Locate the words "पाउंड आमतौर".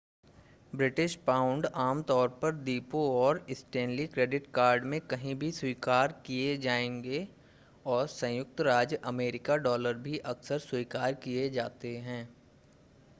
1.25-2.27